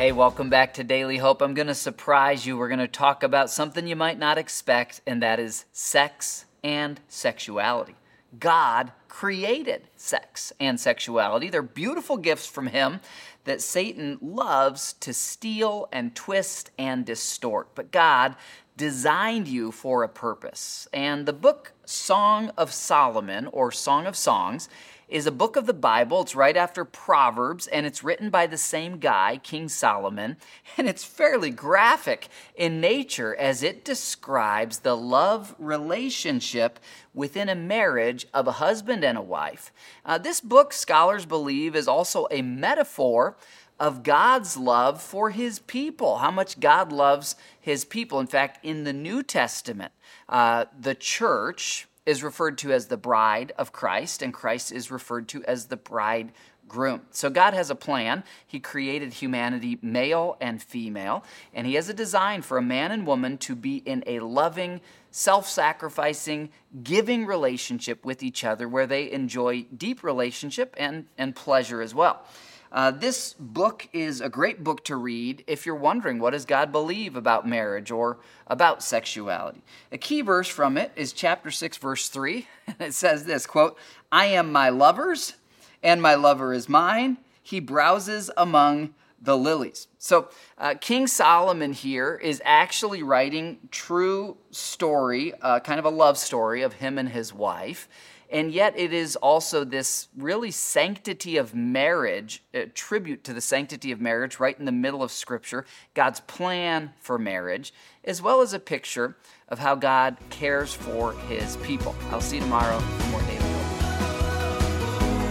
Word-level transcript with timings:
Hey, 0.00 0.12
welcome 0.12 0.48
back 0.48 0.72
to 0.74 0.82
Daily 0.82 1.18
Hope. 1.18 1.42
I'm 1.42 1.52
going 1.52 1.66
to 1.66 1.74
surprise 1.74 2.46
you. 2.46 2.56
We're 2.56 2.68
going 2.68 2.78
to 2.78 2.88
talk 2.88 3.22
about 3.22 3.50
something 3.50 3.86
you 3.86 3.96
might 3.96 4.18
not 4.18 4.38
expect, 4.38 5.02
and 5.06 5.22
that 5.22 5.38
is 5.38 5.66
sex 5.72 6.46
and 6.64 6.98
sexuality. 7.06 7.96
God 8.38 8.92
created 9.08 9.88
sex 9.96 10.54
and 10.58 10.80
sexuality. 10.80 11.50
They're 11.50 11.60
beautiful 11.60 12.16
gifts 12.16 12.46
from 12.46 12.68
Him 12.68 13.00
that 13.44 13.60
Satan 13.60 14.16
loves 14.22 14.94
to 15.00 15.12
steal 15.12 15.86
and 15.92 16.16
twist 16.16 16.70
and 16.78 17.04
distort. 17.04 17.74
But 17.74 17.90
God 17.90 18.36
designed 18.78 19.48
you 19.48 19.70
for 19.70 20.02
a 20.02 20.08
purpose. 20.08 20.88
And 20.94 21.26
the 21.26 21.34
book 21.34 21.72
Song 21.84 22.52
of 22.56 22.72
Solomon, 22.72 23.48
or 23.48 23.70
Song 23.70 24.06
of 24.06 24.16
Songs, 24.16 24.70
is 25.10 25.26
a 25.26 25.32
book 25.32 25.56
of 25.56 25.66
the 25.66 25.74
Bible. 25.74 26.22
It's 26.22 26.36
right 26.36 26.56
after 26.56 26.84
Proverbs, 26.84 27.66
and 27.66 27.84
it's 27.84 28.04
written 28.04 28.30
by 28.30 28.46
the 28.46 28.56
same 28.56 28.98
guy, 28.98 29.40
King 29.42 29.68
Solomon. 29.68 30.36
And 30.76 30.88
it's 30.88 31.04
fairly 31.04 31.50
graphic 31.50 32.28
in 32.54 32.80
nature 32.80 33.34
as 33.34 33.62
it 33.62 33.84
describes 33.84 34.78
the 34.78 34.96
love 34.96 35.54
relationship 35.58 36.78
within 37.12 37.48
a 37.48 37.54
marriage 37.54 38.26
of 38.32 38.46
a 38.46 38.52
husband 38.52 39.04
and 39.04 39.18
a 39.18 39.22
wife. 39.22 39.72
Uh, 40.06 40.16
this 40.16 40.40
book, 40.40 40.72
scholars 40.72 41.26
believe, 41.26 41.74
is 41.74 41.88
also 41.88 42.26
a 42.30 42.40
metaphor 42.40 43.36
of 43.80 44.02
God's 44.02 44.56
love 44.56 45.02
for 45.02 45.30
his 45.30 45.58
people, 45.58 46.18
how 46.18 46.30
much 46.30 46.60
God 46.60 46.92
loves 46.92 47.34
his 47.58 47.84
people. 47.84 48.20
In 48.20 48.26
fact, 48.26 48.64
in 48.64 48.84
the 48.84 48.92
New 48.92 49.22
Testament, 49.22 49.92
uh, 50.28 50.66
the 50.78 50.94
church, 50.94 51.88
is 52.06 52.22
referred 52.22 52.58
to 52.58 52.72
as 52.72 52.86
the 52.86 52.96
bride 52.96 53.52
of 53.58 53.72
Christ, 53.72 54.22
and 54.22 54.32
Christ 54.32 54.72
is 54.72 54.90
referred 54.90 55.28
to 55.28 55.44
as 55.44 55.66
the 55.66 55.76
bridegroom. 55.76 57.02
So 57.10 57.30
God 57.30 57.54
has 57.54 57.70
a 57.70 57.74
plan. 57.74 58.24
He 58.46 58.58
created 58.60 59.14
humanity 59.14 59.78
male 59.82 60.36
and 60.40 60.62
female, 60.62 61.24
and 61.54 61.66
He 61.66 61.74
has 61.74 61.88
a 61.88 61.94
design 61.94 62.42
for 62.42 62.58
a 62.58 62.62
man 62.62 62.90
and 62.90 63.06
woman 63.06 63.38
to 63.38 63.54
be 63.54 63.76
in 63.78 64.02
a 64.06 64.20
loving, 64.20 64.80
self 65.10 65.48
sacrificing, 65.48 66.50
giving 66.82 67.26
relationship 67.26 68.04
with 68.04 68.22
each 68.22 68.44
other 68.44 68.68
where 68.68 68.86
they 68.86 69.10
enjoy 69.10 69.66
deep 69.76 70.02
relationship 70.02 70.74
and, 70.78 71.06
and 71.18 71.36
pleasure 71.36 71.82
as 71.82 71.94
well. 71.94 72.24
Uh, 72.72 72.92
this 72.92 73.34
book 73.38 73.88
is 73.92 74.20
a 74.20 74.28
great 74.28 74.62
book 74.62 74.84
to 74.84 74.94
read 74.94 75.42
if 75.48 75.66
you're 75.66 75.74
wondering 75.74 76.20
what 76.20 76.30
does 76.30 76.44
God 76.44 76.70
believe 76.70 77.16
about 77.16 77.46
marriage 77.46 77.90
or 77.90 78.18
about 78.46 78.82
sexuality. 78.82 79.62
A 79.90 79.98
key 79.98 80.20
verse 80.20 80.46
from 80.46 80.78
it 80.78 80.92
is 80.94 81.12
chapter 81.12 81.50
6 81.50 81.76
verse 81.78 82.08
3 82.08 82.46
and 82.66 82.76
it 82.80 82.94
says 82.94 83.24
this 83.24 83.46
quote, 83.46 83.76
"I 84.12 84.26
am 84.26 84.52
my 84.52 84.68
lover's 84.68 85.34
and 85.82 86.00
my 86.00 86.14
lover 86.14 86.52
is 86.52 86.68
mine. 86.68 87.16
He 87.42 87.58
browses 87.58 88.30
among 88.36 88.94
the 89.20 89.36
lilies." 89.36 89.88
So, 89.98 90.28
uh, 90.56 90.74
King 90.80 91.08
Solomon 91.08 91.72
here 91.72 92.20
is 92.22 92.40
actually 92.44 93.02
writing 93.02 93.58
true 93.72 94.36
story, 94.52 95.34
uh, 95.42 95.58
kind 95.58 95.80
of 95.80 95.84
a 95.84 95.90
love 95.90 96.16
story 96.16 96.62
of 96.62 96.74
him 96.74 96.98
and 96.98 97.08
his 97.08 97.34
wife. 97.34 97.88
And 98.32 98.52
yet, 98.52 98.78
it 98.78 98.92
is 98.92 99.16
also 99.16 99.64
this 99.64 100.06
really 100.16 100.52
sanctity 100.52 101.36
of 101.36 101.52
marriage, 101.52 102.44
a 102.54 102.66
tribute 102.66 103.24
to 103.24 103.32
the 103.32 103.40
sanctity 103.40 103.90
of 103.90 104.00
marriage, 104.00 104.38
right 104.38 104.56
in 104.56 104.66
the 104.66 104.72
middle 104.72 105.02
of 105.02 105.10
Scripture, 105.10 105.66
God's 105.94 106.20
plan 106.20 106.92
for 107.00 107.18
marriage, 107.18 107.74
as 108.04 108.22
well 108.22 108.40
as 108.40 108.52
a 108.52 108.60
picture 108.60 109.16
of 109.48 109.58
how 109.58 109.74
God 109.74 110.16
cares 110.30 110.72
for 110.72 111.12
his 111.12 111.56
people. 111.56 111.96
I'll 112.10 112.20
see 112.20 112.36
you 112.36 112.42
tomorrow 112.42 112.78
for 112.78 113.06
more 113.08 113.20
Daily. 113.22 113.40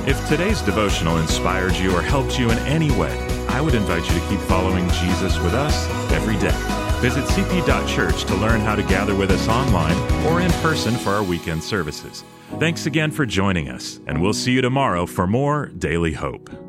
If 0.06 0.28
today's 0.28 0.62
devotional 0.62 1.18
inspired 1.20 1.76
you 1.76 1.96
or 1.96 2.02
helped 2.02 2.38
you 2.38 2.52
in 2.52 2.58
any 2.60 2.92
way, 2.92 3.18
I 3.48 3.62
would 3.62 3.76
invite 3.76 4.08
you 4.10 4.20
to 4.20 4.28
keep 4.28 4.40
following 4.42 4.90
Jesus 4.90 5.40
with 5.40 5.54
us 5.54 5.88
every 6.12 6.36
day. 6.38 6.56
Visit 7.00 7.24
cp.church 7.26 8.26
to 8.26 8.36
learn 8.36 8.60
how 8.60 8.76
to 8.76 8.84
gather 8.84 9.16
with 9.16 9.32
us 9.32 9.48
online 9.48 9.96
or 10.26 10.42
in 10.42 10.52
person 10.64 10.96
for 10.96 11.12
our 11.12 11.24
weekend 11.24 11.64
services. 11.64 12.26
Thanks 12.60 12.86
again 12.86 13.12
for 13.12 13.26
joining 13.26 13.70
us, 13.70 14.02
and 14.06 14.22
we'll 14.22 14.34
see 14.34 14.52
you 14.52 14.62
tomorrow 14.62 15.06
for 15.06 15.26
more 15.26 15.68
Daily 15.68 16.12
Hope. 16.12 16.69